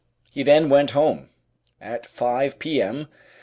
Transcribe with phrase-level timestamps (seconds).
[0.31, 1.29] He then went home.
[1.79, 3.07] At 5 p.m.